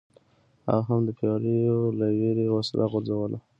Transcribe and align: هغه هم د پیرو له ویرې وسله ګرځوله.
هغه 0.67 0.81
هم 0.87 1.01
د 1.07 1.09
پیرو 1.17 1.81
له 1.99 2.07
ویرې 2.17 2.45
وسله 2.51 2.85
ګرځوله. 2.93 3.39